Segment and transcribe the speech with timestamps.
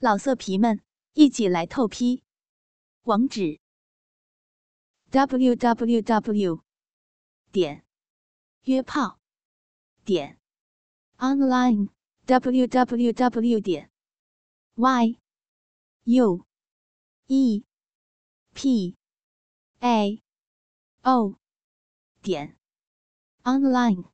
[0.00, 0.80] 老色皮们，
[1.14, 2.22] 一起来透批！
[3.02, 3.58] 网址
[5.10, 6.62] ：w w w
[7.50, 7.84] 点
[8.62, 9.18] 约炮
[10.04, 10.38] 点
[11.16, 11.88] online
[12.26, 13.90] w w w 点
[14.76, 15.18] y
[16.04, 16.46] u
[17.26, 17.64] e
[18.54, 18.96] p
[19.80, 20.22] a
[21.02, 21.34] o
[22.22, 22.56] 点
[23.42, 24.04] online。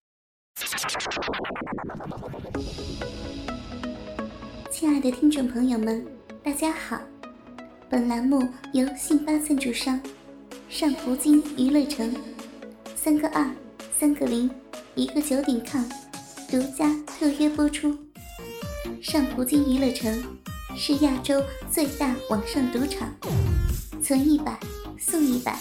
[4.76, 6.04] 亲爱的听众朋友们，
[6.42, 7.00] 大家好！
[7.88, 8.42] 本栏目
[8.72, 10.00] 由信发赞助商
[10.68, 12.12] 上葡京娱乐城
[12.96, 13.48] 三个二
[13.96, 14.50] 三个零
[14.96, 15.84] 一个九点 com
[16.50, 17.96] 独家特约播出。
[19.00, 20.12] 上葡京娱乐城
[20.76, 23.08] 是亚洲最大网上赌场，
[24.02, 24.58] 存一百
[24.98, 25.56] 送一百，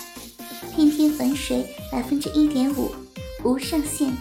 [0.76, 2.90] 天天返水百分之一点五，
[3.44, 4.12] 无上限。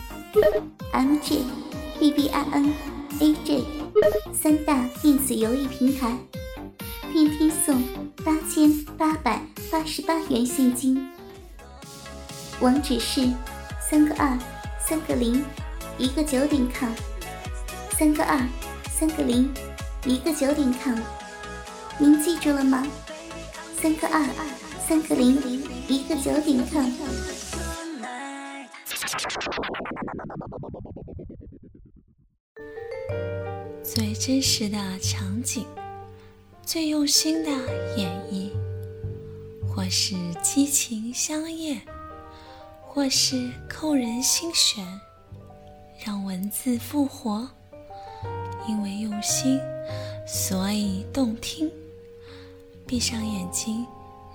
[0.92, 1.38] MJ、
[1.98, 2.72] BBIN、
[3.20, 3.81] AJ。
[4.32, 6.16] 三大电子游戏平台，
[7.12, 7.82] 天天送
[8.24, 11.10] 八千八百八十八元现金。
[12.60, 13.28] 网址是
[13.90, 14.38] 三个二
[14.80, 15.44] 三个零
[15.98, 16.90] 一个九点 com，
[17.98, 18.40] 三个二
[18.90, 19.52] 三个零
[20.04, 20.98] 一个九点 com，
[21.98, 22.86] 您记住了吗？
[23.80, 24.24] 三个二
[24.88, 25.36] 三个零
[25.88, 27.31] 一个九点 com。
[34.24, 35.66] 真实的场景，
[36.64, 37.50] 最用心的
[37.96, 38.52] 演绎，
[39.66, 41.82] 或是激情相艳，
[42.80, 44.86] 或是扣人心弦，
[46.06, 47.50] 让文字复活。
[48.68, 49.58] 因为用心，
[50.24, 51.68] 所以动听。
[52.86, 53.84] 闭上眼睛，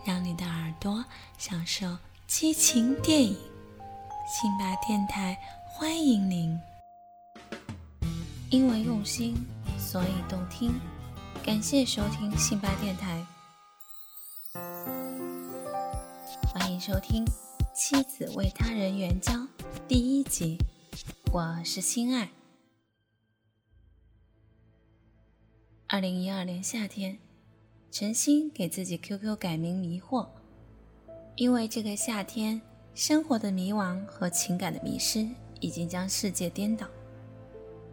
[0.05, 1.01] 让你的耳朵
[1.37, 1.87] 享受
[2.27, 3.37] 激情电影。
[4.27, 6.59] 辛巴电台欢迎您。
[8.49, 9.33] 因为用心，
[9.87, 10.77] 所以动听。
[11.45, 13.25] 感谢收听辛巴电台，
[16.53, 17.23] 欢迎收听
[17.73, 19.31] 《妻子为他人援交》
[19.87, 20.57] 第一集。
[21.31, 22.31] 我是心爱。
[25.87, 27.17] 二零一二年夏天，
[27.89, 30.27] 陈星给自己 QQ 改名“迷惑”，
[31.37, 32.61] 因为这个夏天，
[32.93, 35.25] 生活的迷惘和情感的迷失
[35.61, 36.85] 已经将世界颠倒。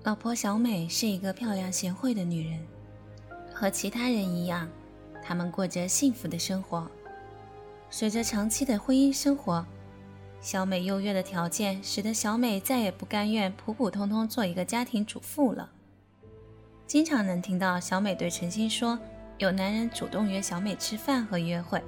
[0.05, 2.61] 老婆小美是一个漂亮贤惠的女人，
[3.55, 4.69] 和其他人一样，
[5.23, 6.87] 他们过着幸福的生活。
[7.89, 9.65] 随着长期的婚姻生活，
[10.43, 15.71] 小美优越的条件使得小美再也不甘愿普普通通做一个家庭主妇了。
[16.87, 18.99] 经常能听到小美对陈星说，
[19.39, 21.83] 有男人主动约小美吃饭和约会，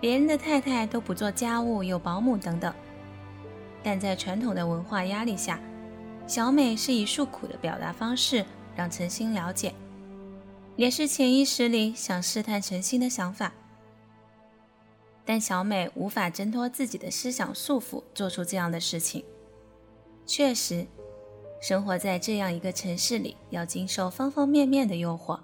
[0.00, 2.72] 别人的太太都不做家务，有保姆等等。
[3.82, 5.58] 但在传统的文化压力下，
[6.30, 8.46] 小美是以诉苦的表达方式
[8.76, 9.74] 让陈星了解，
[10.76, 13.52] 也是潜意识里想试探陈星的想法。
[15.24, 19.24] 但小美无法挣脱自己的思想束缚，做出这样的事情。
[20.24, 20.86] 确实，
[21.60, 25.40] 生活在这样一个城市里，要经受方方面面的诱惑。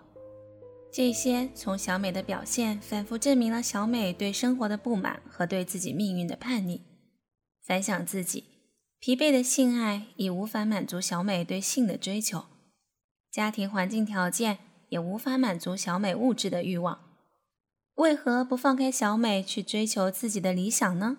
[0.93, 6.83] 这些从小美的表现，反复证明了小美对生活的不满和对自己命运的叛逆。
[7.61, 8.45] 反想自己。
[8.99, 12.47] 疲惫的性爱已无法满足小美对性的追求，
[13.31, 14.59] 家庭环境条件
[14.89, 17.01] 也无法满足小美物质的欲望。
[17.97, 21.19] 为何不放开小美去追求自己的理想呢？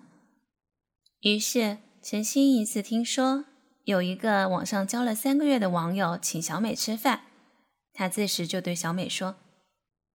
[1.20, 3.46] 于是，陈星一次听说
[3.84, 7.22] 有一个网上交了三个月的网友请小美吃饭，
[7.92, 9.36] 他这时就对小美说：“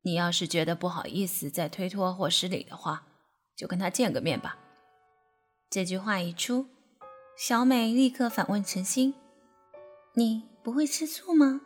[0.03, 3.07] 你要是觉得不好意思再推脱或失礼的话，
[3.55, 4.57] 就跟他见个面吧。”
[5.69, 6.67] 这句话一出。
[7.37, 9.15] 小美立刻反问陈星
[10.13, 11.61] ：“你不会吃醋吗？”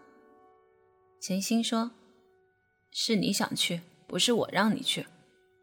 [1.19, 1.91] 陈星说
[2.91, 5.05] ：“是你想去，不是我让你去，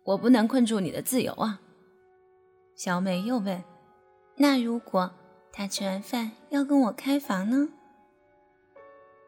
[0.05, 1.61] 我不能困住你的自由啊。”
[2.77, 3.62] 小美又问
[4.37, 5.12] ：“那如果
[5.53, 7.71] 他吃完饭要跟我开房呢？”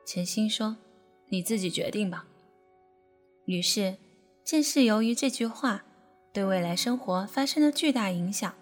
[0.06, 0.76] 陈星说
[1.30, 2.26] ：“你自己决定吧。”
[3.46, 3.96] 于是，
[4.44, 5.84] 正是由于这句话，
[6.32, 8.54] 对未来生活发生了巨大影响。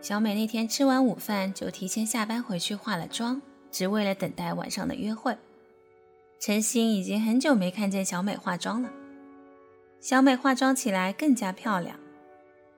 [0.00, 5.36] 小美那天吃完午饭就提前下班回去化了妆，只为了等待晚上的约会。
[6.38, 8.90] 陈星已经很久没看见小美化妆了，
[10.00, 11.98] 小美化妆起来更加漂亮。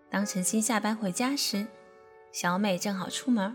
[0.09, 1.67] 当陈星下班回家时，
[2.33, 3.55] 小美正好出门。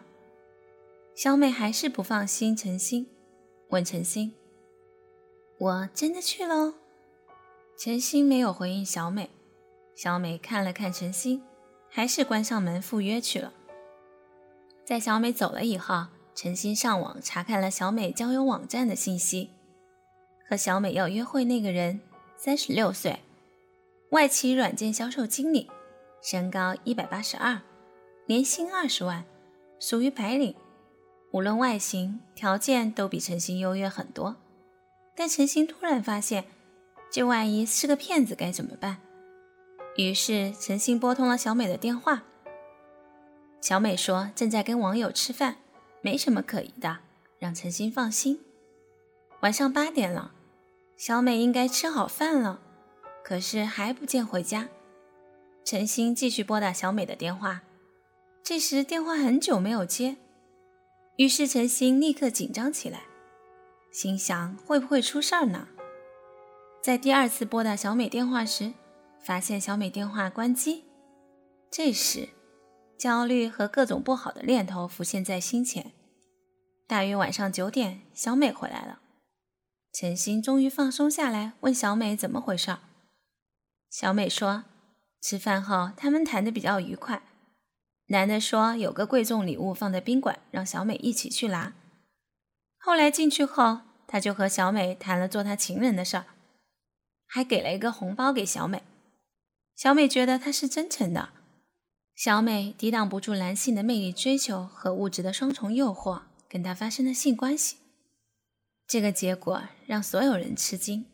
[1.16, 3.08] 小美还是不放心陈星，
[3.70, 4.34] 问陈星
[5.58, 6.76] ：“我真的去喽？”
[7.76, 9.32] 陈星没有回应小美。
[9.96, 11.42] 小美看了看陈星。
[11.96, 13.54] 还是关上门赴约去了。
[14.84, 19.52] 在小美走了以后，陈星上网查看了小美交友网站的信息，
[20.50, 22.02] 和小美要约会那个人
[22.36, 23.20] 三十六岁，
[24.12, 25.72] 外企软件销售经理，
[26.22, 27.62] 身高一百八十二，
[28.26, 29.24] 年薪二十万，
[29.80, 30.54] 属于白领。
[31.32, 34.36] 无论外形条件都比陈星优越很多，
[35.16, 36.44] 但陈星突然发现，
[37.10, 38.98] 这万一是个骗子该怎么办？
[39.96, 42.24] 于是陈星拨通了小美的电话。
[43.62, 45.58] 小美说正在跟网友吃饭，
[46.02, 47.00] 没什么可疑的，
[47.40, 48.42] 让陈星放心。
[49.42, 50.34] 晚上八点了，
[50.98, 52.60] 小美应该吃好饭了，
[53.24, 54.70] 可是还不见回家。
[55.64, 57.62] 陈星继续拨打小美的电话，
[58.44, 60.18] 这时电话很久没有接。
[61.16, 63.04] 于是陈星立刻紧张起来，
[63.92, 65.70] 心想会不会出事儿呢？
[66.84, 68.74] 在第二次拨打小美电话时，
[69.26, 70.84] 发现小美电话关机。
[71.72, 72.30] 这时，
[72.96, 75.94] 焦虑和各种不好的念头浮现在心前。
[76.86, 79.00] 大约晚上九点，小美回来了。
[79.92, 82.78] 陈星终于放松下来，问小美怎么回事。
[83.90, 84.66] 小美说，
[85.20, 87.24] 吃饭后他们谈得比较愉快。
[88.10, 91.74] 男的说有个贵重礼物放在宾馆，让小美一起去拿。
[92.78, 96.26] 后来进去后，他就和小美谈了做他情人的事儿，
[97.26, 98.84] 还给了一个红包给小美。
[99.76, 101.30] 小美觉得他是真诚的。
[102.16, 107.76] 小美抵挡不住男性的魅力追求和物质的双重诱惑，跟他发生了性关系。
[108.88, 111.06] 这个结果让所有人吃惊，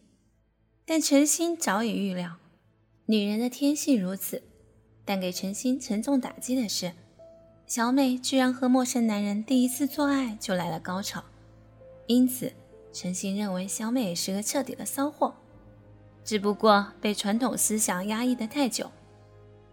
[0.85, 2.35] 但陈星早已预料，
[3.07, 4.43] 女人的天性如此。
[5.03, 6.93] 但给陈星沉重打击的是，
[7.65, 11.23] 小美居然和陌生男人第一次做爱就来了高潮，
[12.05, 12.53] 因此
[12.93, 15.35] 陈星认为小美是个彻底的骚货，
[16.23, 18.89] 只不过被传统思想压抑的太久，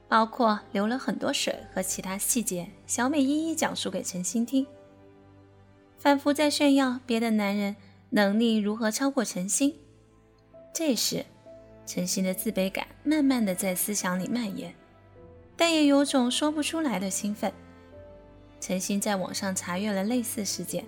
[0.09, 4.67] 包括流了很多水和其他细节，小美一一讲述给陈星听，
[5.99, 7.77] 仿佛在炫耀别的男人
[8.11, 9.75] 能力如何超过陈星。
[10.73, 11.25] 这时，
[11.87, 14.75] 陈星的自卑感慢慢的在思想里蔓延。
[15.61, 17.53] 但也有种说不出来的兴奋。
[18.61, 20.85] 陈星在网上查阅了类似事件，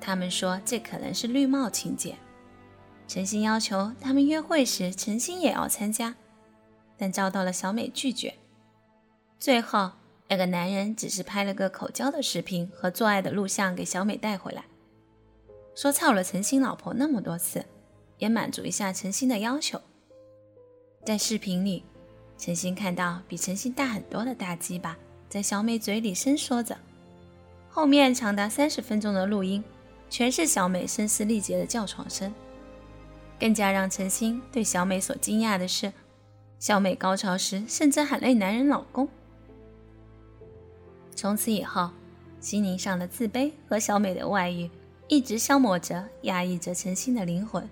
[0.00, 2.16] 他们说这可能是绿帽情节。
[3.08, 6.14] 陈星要求他们约会时，陈星也要参加，
[6.96, 8.34] 但遭到了小美拒绝。
[9.38, 9.92] 最后，
[10.28, 14.64] 那个男人只是拍了个口交的视频和做爱的录像给小美带回来，
[15.74, 17.64] 说操了陈星老婆那么多次，
[18.18, 19.80] 也满足一下陈星的要求。
[21.04, 21.84] 在视频里。
[22.38, 24.94] 陈星看到比陈星大很多的大鸡巴
[25.26, 26.76] 在小美嘴里伸缩着，
[27.70, 29.64] 后面长达三十分钟的录音，
[30.10, 32.30] 全是小美声嘶力竭的叫床声。
[33.38, 35.92] 更加让陈星对小美所惊讶的是，
[36.58, 39.08] 小美高潮时甚至喊累男人老公。
[41.14, 41.90] 从此以后，
[42.40, 44.70] 心灵上的自卑和小美的外遇
[45.08, 47.68] 一直消磨着、压抑着陈星的灵魂。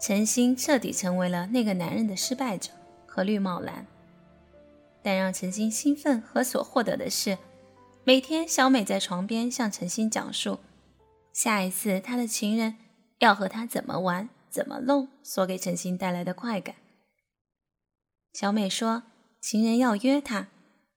[0.00, 2.70] 陈星彻底成为了那个男人的失败者。
[3.08, 3.86] 和绿帽男，
[5.02, 7.38] 但让陈星兴奋和所获得的是，
[8.04, 10.58] 每天小美在床边向陈星讲述
[11.32, 12.76] 下一次他的情人
[13.20, 16.76] 要和他怎么玩、怎么弄，所给陈星带来的快感。
[18.32, 19.04] 小美说，
[19.40, 20.48] 情人要约她，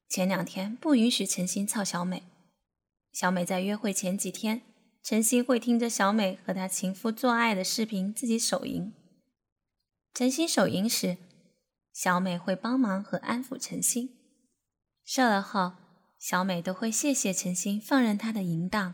[0.08, 2.24] 前两天不允许陈星操小美。
[3.12, 4.62] 小美在约会前几天，
[5.04, 8.94] 陈星会听着小美和他情夫做爱的视频自己手淫。
[10.14, 11.18] 陈星手淫时。
[11.92, 14.12] 小美会帮忙和安抚陈星，
[15.04, 15.74] 射了后，
[16.18, 18.94] 小美都会谢谢陈星放任她的淫荡。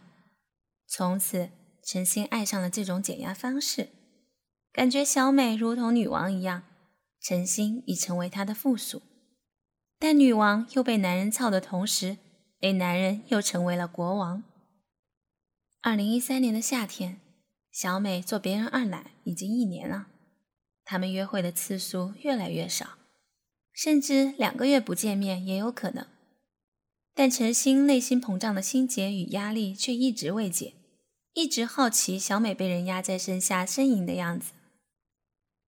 [0.87, 1.51] 从此，
[1.83, 3.89] 陈星爱上了这种减压方式，
[4.75, 6.63] 感觉小美如同女王一样，
[7.21, 9.01] 陈星已成为她的附属。
[9.97, 12.17] 但女王又被男人操的同时，
[12.59, 14.43] 那男人又成为了国王。
[15.81, 17.21] 二零一三年的夏天，
[17.71, 20.07] 小美做别人二奶已经一年了。
[20.83, 22.97] 他们约会的次数越来越少，
[23.71, 26.05] 甚至两个月不见面也有可能。
[27.13, 30.73] 但陈星内心膨胀的心结与压力却一直未解，
[31.31, 34.51] 一直好奇小美被人压在身下呻吟的样子。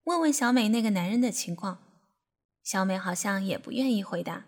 [0.07, 1.79] 问问小美那个男人的情况，
[2.63, 4.45] 小美好像也不愿意回答。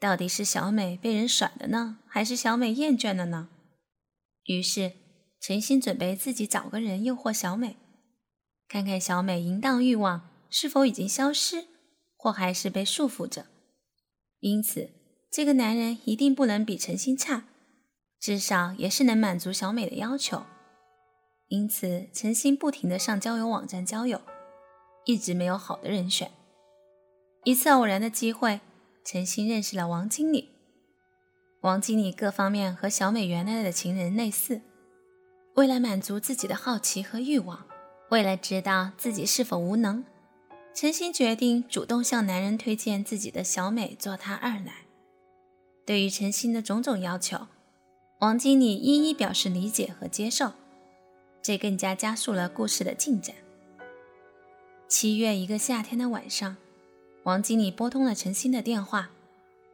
[0.00, 3.50] 到底是小美被人甩了呢，还是小美厌倦了呢？
[4.44, 4.92] 于是
[5.38, 7.76] 陈星准备自己找个人诱惑小美。
[8.66, 11.66] 看看小美淫荡欲望是否已经消失，
[12.16, 13.44] 或还是被束缚着。
[14.40, 14.88] 因此，
[15.30, 17.44] 这个男人一定不能比陈星差，
[18.18, 20.44] 至少也是能满足小美的要求。
[21.48, 24.22] 因此，陈星不停地上交友网站交友，
[25.04, 26.30] 一直没有好的人选。
[27.44, 28.60] 一次偶然的机会，
[29.04, 30.50] 陈星认识了王经理。
[31.60, 34.60] 王经理各方面和小美原来的情人类似，
[35.54, 37.66] 为了满足自己的好奇和欲望。
[38.10, 40.04] 为了知道自己是否无能，
[40.74, 44.84] 陈心决定主动向男人推荐自己的小美做他二奶。
[45.86, 47.46] 对于陈心的种种要求，
[48.20, 50.52] 王经理一一表示理解和接受，
[51.42, 53.34] 这更加加速了故事的进展。
[54.96, 56.56] 七月一个夏天的晚上，
[57.24, 59.10] 王经理拨通了陈心的电话，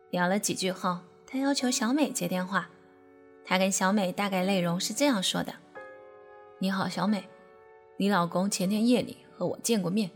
[0.09, 2.71] 聊了几句后，他要求小美接电话。
[3.45, 5.53] 他跟小美大概内容是这样说的
[6.59, 7.29] ：“你好，小美，
[7.99, 10.11] 你老公前天夜里和我见过面，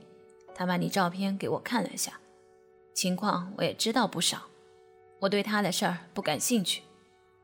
[0.55, 2.19] 他把你照片给我看了下，
[2.95, 4.45] 情况我也知道不少。
[5.21, 6.81] 我对他的事儿不感兴趣，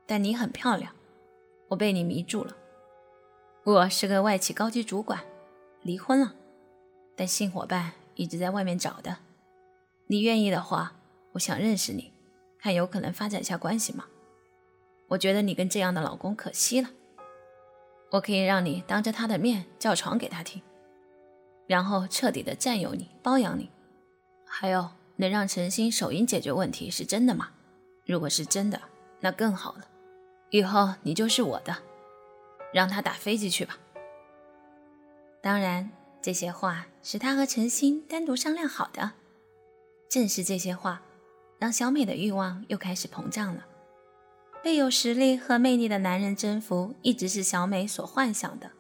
[0.06, 0.94] 但你很漂亮，
[1.68, 2.56] 我被你迷住了。
[3.64, 5.20] 我是个外企高级主管，
[5.82, 6.34] 离婚了，
[7.20, 9.18] 但新伙伴一直在外面找的。
[10.06, 10.94] 你愿意的话，
[11.32, 12.14] 我想认识你，
[12.58, 14.06] 看有可能发展下关系吗？”
[15.06, 16.88] 我觉得你跟这样的老公可惜了。
[18.12, 20.62] 我可以让你当着他的面叫床给他听，
[21.66, 23.68] 然后彻底的占有你、包养你。
[24.46, 27.50] 还有，能让陈星手淫解决问题是真的吗？
[28.06, 28.80] 如果是真的，
[29.20, 29.86] 那更好了。
[30.48, 31.76] 以后你就是我的，
[32.72, 33.76] 让他打飞机去吧。
[35.42, 35.90] 当然，
[36.22, 39.12] 这些话是他和陈星单独商量好的。
[40.08, 41.02] 正是这些话，
[41.58, 43.66] 让小美的欲望又开始膨胀了。
[44.62, 48.70] 被有实力和魅力的男人征服，一直是小美所幻想的。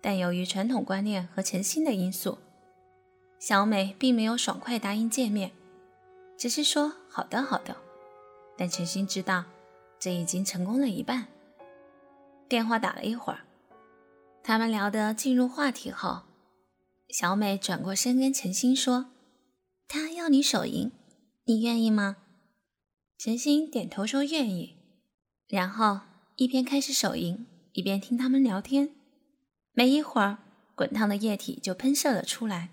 [0.00, 2.38] 但由于传统观念和诚心的因素，
[3.38, 5.52] 小美并没有爽快答应见面，
[6.36, 7.76] 只是说“好的，好的”。
[8.58, 9.44] 但陈心知道，
[9.98, 11.28] 这已经成功了一半。
[12.48, 13.40] 电话打了一会儿，
[14.46, 16.24] 他们聊得进入话题后，
[17.08, 19.06] 小美转过身跟陈星说
[19.88, 20.92] ：“他要你手淫，
[21.46, 22.18] 你愿意吗？”
[23.16, 24.76] 陈星点头说愿意，
[25.48, 26.00] 然后
[26.36, 28.94] 一边开始手淫，一边听他们聊天。
[29.72, 30.36] 没一会儿，
[30.74, 32.68] 滚烫的液体就喷射了出来。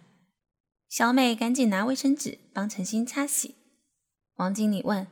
[0.90, 3.56] 小美赶紧拿卫生纸帮陈星擦洗。
[4.36, 5.08] 王经理问：“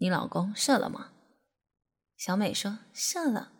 [0.00, 1.12] 你老公射了吗？”
[2.16, 3.52] 小美说：“射了。”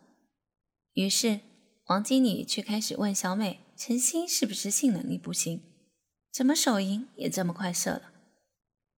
[0.93, 1.41] 于是
[1.87, 5.61] 王经理却开始问小美：“陈星是不是性能力不行？
[6.31, 8.11] 怎么手淫也这么快射了？”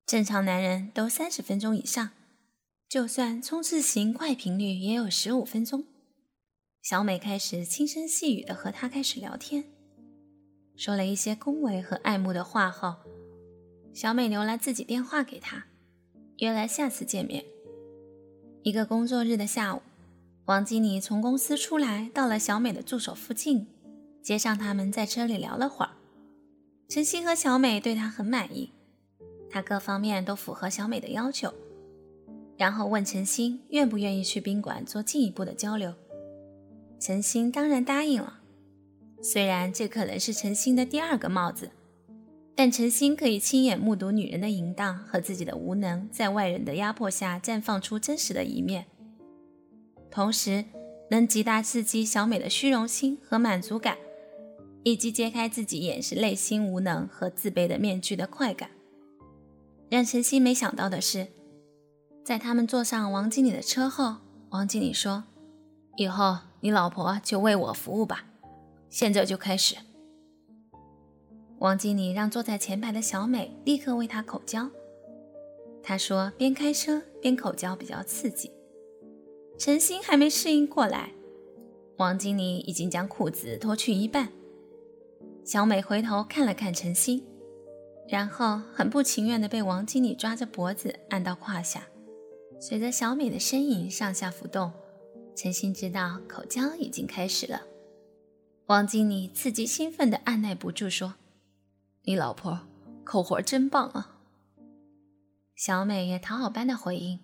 [0.04, 2.10] 正常男人都三十分钟以上，
[2.86, 5.86] 就算冲刺型快频率也有十五分钟。
[6.82, 9.64] 小美开始轻声细语的和他开始聊天，
[10.76, 12.96] 说了一些恭维和爱慕的话后，
[13.94, 15.64] 小美留了自己电话给他，
[16.40, 17.42] 约了下次见面。
[18.62, 19.80] 一个工作日的下午，
[20.46, 23.66] 王经理从公司出来，到了小美的住所附近，
[24.22, 25.92] 接上他们在车里聊了会儿。
[26.86, 28.70] 陈曦和小美对他很满意。
[29.48, 31.54] 他各方面都符合小美的要求，
[32.58, 35.94] 然后问陈星愿不愿意去宾馆做进一步的交流。
[37.00, 38.40] 陈星当然答应了。
[39.22, 41.70] 虽然这可能是陈星的第二个帽子，
[42.54, 48.84] 但陈星可以亲眼目睹女人的淫荡和自己的无能，在外人的压迫下绽放出真实的一面，
[50.14, 50.64] 同时
[51.10, 53.98] 能极大刺激小美的虚荣心和满足感，
[54.84, 58.70] 以及揭开自己掩饰内心无能和自卑的面具的快感。
[59.90, 61.26] 让陈曦没想到的是，
[62.24, 64.18] 在他们坐上王经理的车后，
[64.50, 65.24] 王经理说
[65.98, 68.24] ：“以后你老婆就为我服务吧，
[68.88, 69.74] 现在就开始。”
[71.58, 74.70] 王经理让坐在前排的小美立刻为他口交。
[75.82, 78.52] 他说：“边开车边口交比较刺激。”
[79.58, 81.12] 陈星还没适应过来，
[81.98, 84.30] 王经理已经将裤子脱去一半。
[85.44, 87.24] 小美回头看了看陈星。
[88.06, 91.86] 然后很不情愿地被王经理抓着脖子按到胯下，
[92.60, 94.72] 随着小美的身影上下浮动，
[95.34, 97.62] 陈星知道口交已经开始了。
[98.66, 101.14] 王经理刺激兴奋地按耐不住说
[102.04, 102.60] ：“你老婆
[103.04, 104.20] 口活真棒啊！”
[105.56, 107.20] 小美也讨好般的回应：“，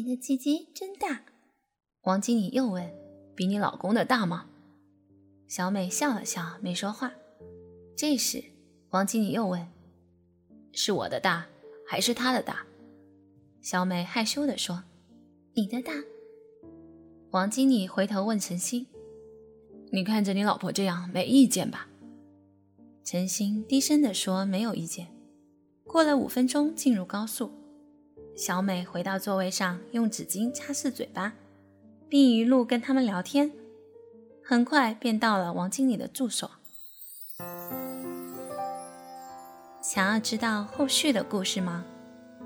[0.00, 1.22] 你的鸡鸡真大。”
[2.02, 2.92] 王经理又问
[3.34, 4.46] ：“比你老公的大吗？”
[5.48, 7.12] 小美笑了笑，没说话。
[7.96, 8.44] 这时。
[8.90, 9.68] 王经理又问
[10.72, 11.46] ：“是我的大，
[11.86, 12.64] 还是他的大？”
[13.60, 14.84] 小美害羞地说
[15.52, 15.92] ：“你的大。”
[17.32, 18.86] 王经理回头问陈星
[19.92, 21.90] ：“你看着你老婆这样，没意见吧？”
[23.04, 25.08] 陈星低声地说：“没有意见。”
[25.84, 27.52] 过了五分钟，进入高速，
[28.38, 31.32] 小美回到座位上，用纸巾擦拭嘴巴，
[32.08, 33.50] 并一路跟他们聊天，
[34.44, 36.48] 很快便到了王经理的住所。
[39.82, 41.84] 想要知道后续的故事吗？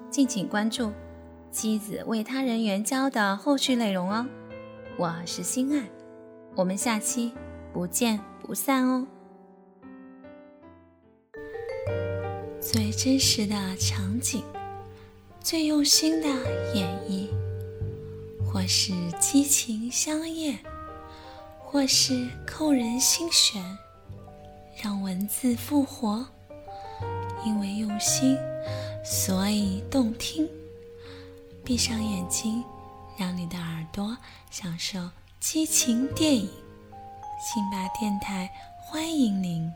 [0.09, 0.85] 敬请关注
[1.51, 4.27] 《妻子为他人援交》的后续内容哦。
[4.97, 5.87] 我是心爱，
[6.55, 7.35] 我们下期
[7.71, 9.07] 不见不散哦。
[12.63, 14.43] 最真实的场景，
[15.43, 16.29] 最用心的
[16.73, 17.29] 演绎，
[18.47, 20.57] 或是激情相艳，
[21.59, 23.61] 或是扣人心弦，
[24.83, 26.25] 让文字复活。
[27.45, 28.39] 因为用心，
[29.05, 30.49] 所以动听。
[31.65, 32.63] 闭上眼睛，
[33.19, 34.17] 让你的耳朵
[34.49, 36.49] 享受激情电影。
[37.41, 39.69] 辛巴电台欢迎您，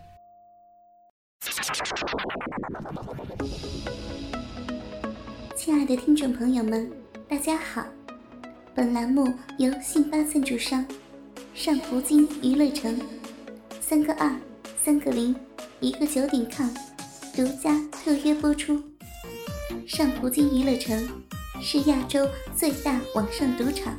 [5.56, 6.88] 亲爱的听众朋友们，
[7.26, 7.82] 大家好。
[8.74, 10.84] 本栏目由信发赞助商
[11.54, 13.00] 上葡京娱乐城
[13.80, 14.30] 三个二
[14.82, 15.34] 三个零
[15.80, 16.68] 一个九点 com
[17.34, 18.80] 独家特约播出。
[19.86, 21.08] 上葡京娱乐城
[21.62, 23.98] 是亚洲最大网上赌场，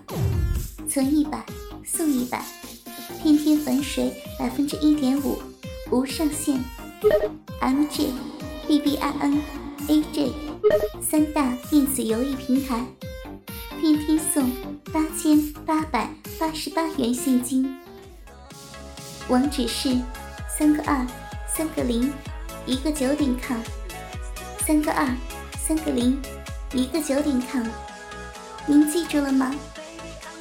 [0.87, 1.43] 存一百
[1.83, 2.45] 送一百。
[3.23, 5.39] 天天反水百分之一点五，
[5.91, 6.59] 无上限。
[7.61, 8.11] MJ、
[8.67, 9.39] BBIN、
[9.87, 10.31] AJ
[11.01, 12.85] 三大电子游戏平台，
[13.79, 14.49] 天天送
[14.93, 16.09] 八千八百
[16.39, 17.77] 八十八元现金。
[19.29, 19.97] 网址是
[20.57, 21.05] 三个二
[21.47, 22.11] 三个零
[22.65, 23.59] 一个九点 com，
[24.65, 25.07] 三个二
[25.57, 26.19] 三个零
[26.73, 27.65] 一个九点 com，
[28.65, 29.53] 您记住了吗？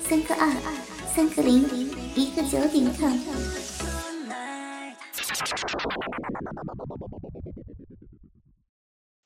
[0.08, 0.50] 三个二
[1.14, 1.96] 三个零零。
[2.16, 3.12] 一个九点 com，